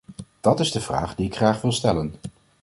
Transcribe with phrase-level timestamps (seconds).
[0.39, 2.15] Dat is de vraag die ik graag wil stellen.